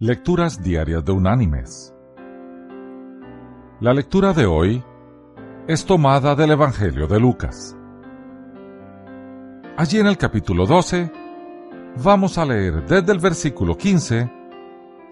[0.00, 1.92] Lecturas Diarias de Unánimes.
[3.80, 4.84] La lectura de hoy
[5.66, 7.76] es tomada del Evangelio de Lucas.
[9.76, 11.10] Allí en el capítulo 12
[12.00, 14.30] vamos a leer desde el versículo 15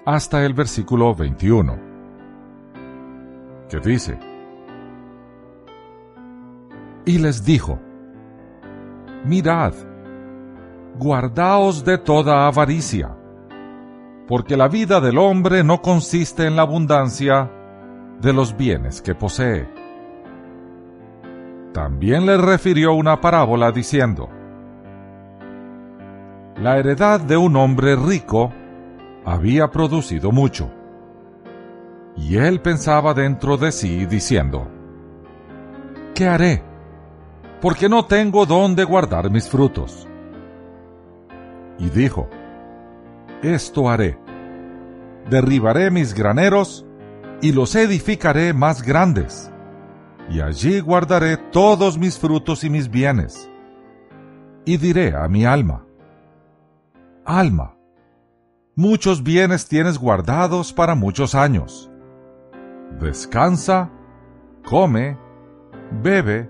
[0.04, 1.80] hasta el versículo 21,
[3.68, 4.16] que dice,
[7.05, 7.80] Y les dijo,
[9.25, 9.75] Mirad,
[10.96, 13.25] guardaos de toda avaricia,
[14.27, 17.50] porque la vida del hombre no consiste en la abundancia
[18.21, 19.68] de los bienes que posee.
[21.72, 24.29] También le refirió una parábola diciendo,
[26.57, 28.53] La heredad de un hombre rico
[29.25, 30.70] había producido mucho,
[32.17, 34.67] y él pensaba dentro de sí diciendo,
[36.14, 36.62] ¿Qué haré?
[37.61, 40.06] Porque no tengo dónde guardar mis frutos
[41.78, 42.28] y dijo,
[43.42, 44.19] Esto haré,
[45.28, 46.86] derribaré mis graneros
[47.41, 49.51] y los edificaré más grandes,
[50.31, 53.51] y allí guardaré todos mis frutos y mis bienes.
[54.64, 55.87] Y diré a mi alma,
[57.29, 57.77] Alma,
[58.77, 61.91] muchos bienes tienes guardados para muchos años.
[63.01, 63.91] Descansa,
[64.64, 65.19] come,
[66.03, 66.48] bebe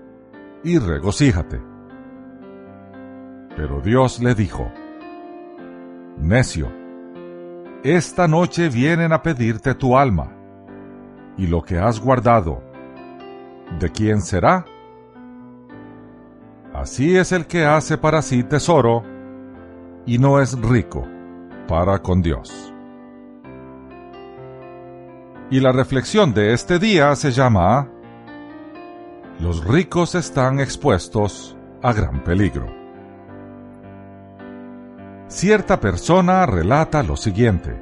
[0.63, 1.59] y regocíjate.
[3.55, 4.71] Pero Dios le dijo,
[6.19, 6.71] Necio,
[7.83, 10.31] esta noche vienen a pedirte tu alma,
[11.37, 12.63] y lo que has guardado,
[13.79, 14.65] ¿de quién será?
[16.73, 19.03] Así es el que hace para sí tesoro,
[20.05, 21.05] y no es rico
[21.67, 22.73] para con Dios.
[25.49, 27.89] Y la reflexión de este día se llama
[29.39, 32.86] Los ricos están expuestos a gran peligro
[35.27, 37.75] cierta persona relata lo siguiente.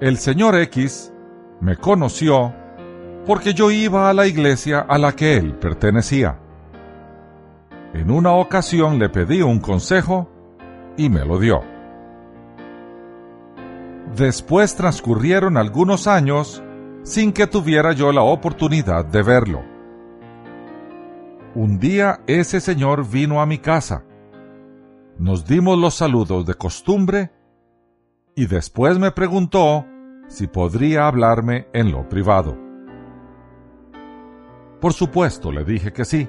[0.00, 1.12] El señor X
[1.60, 2.54] me conoció
[3.26, 6.38] porque yo iba a la iglesia a la que él pertenecía.
[7.92, 10.30] En una ocasión le pedí un consejo
[10.96, 11.62] y me lo dio.
[14.14, 16.62] Después transcurrieron algunos años
[17.02, 19.62] sin que tuviera yo la oportunidad de verlo.
[21.54, 24.04] Un día ese señor vino a mi casa
[25.18, 27.32] nos dimos los saludos de costumbre
[28.36, 29.84] y después me preguntó
[30.28, 32.56] si podría hablarme en lo privado.
[34.80, 36.28] Por supuesto, le dije que sí.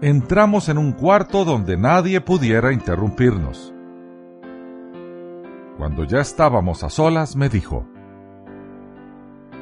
[0.00, 3.74] Entramos en un cuarto donde nadie pudiera interrumpirnos.
[5.76, 7.84] Cuando ya estábamos a solas, me dijo,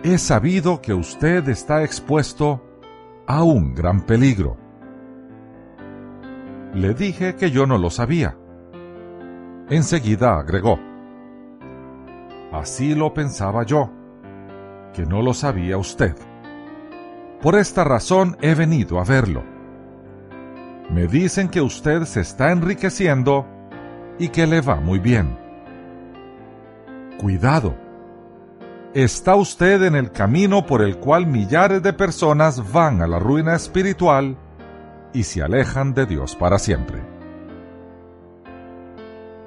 [0.03, 2.63] He sabido que usted está expuesto
[3.27, 4.66] a un gran peligro.
[6.77, 8.37] Le dije que yo no lo sabía.
[9.71, 10.79] Enseguida agregó,
[12.53, 13.91] Así lo pensaba yo,
[14.93, 16.15] que no lo sabía usted.
[17.41, 19.43] Por esta razón he venido a verlo.
[20.91, 23.47] Me dicen que usted se está enriqueciendo
[24.19, 25.35] y que le va muy bien.
[27.19, 27.75] Cuidado.
[28.93, 33.55] Está usted en el camino por el cual millares de personas van a la ruina
[33.55, 34.37] espiritual
[35.17, 37.01] y se alejan de Dios para siempre.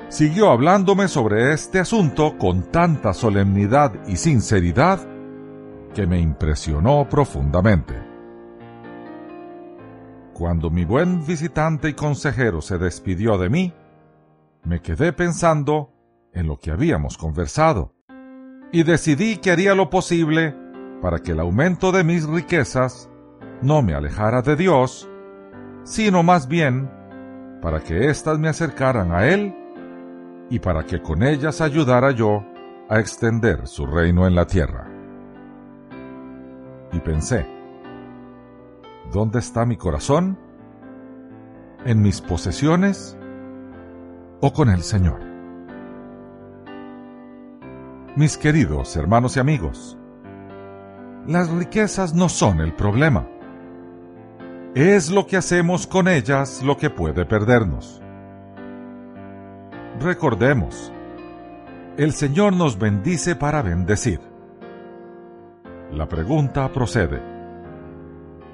[0.08, 5.00] Siguió hablándome sobre este asunto con tanta solemnidad y sinceridad
[5.94, 7.94] que me impresionó profundamente.
[10.34, 13.74] Cuando mi buen visitante y consejero se despidió de mí,
[14.64, 15.94] me quedé pensando
[16.34, 17.94] en lo que habíamos conversado
[18.72, 20.56] y decidí que haría lo posible
[21.00, 23.08] para que el aumento de mis riquezas
[23.62, 25.08] no me alejara de Dios
[25.84, 26.90] sino más bien
[27.62, 29.56] para que éstas me acercaran a Él
[30.50, 32.44] y para que con ellas ayudara yo
[32.90, 34.88] a extender su reino en la tierra.
[36.92, 37.46] Y pensé,
[39.12, 40.38] ¿dónde está mi corazón?
[41.86, 43.18] ¿En mis posesiones
[44.42, 45.20] o con el Señor?
[48.16, 49.98] Mis queridos hermanos y amigos,
[51.28, 53.28] las riquezas no son el problema
[54.76, 58.02] es lo que hacemos con ellas lo que puede perdernos.
[60.00, 60.92] Recordemos,
[61.98, 64.20] el Señor nos bendice para bendecir.
[65.92, 67.22] La pregunta procede,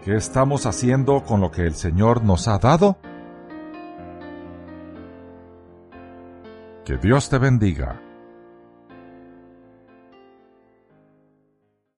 [0.03, 2.97] ¿qué estamos haciendo con lo que el Señor nos ha dado?
[6.85, 8.01] Que Dios te bendiga.